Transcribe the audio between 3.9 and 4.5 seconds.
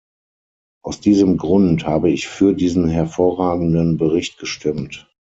Bericht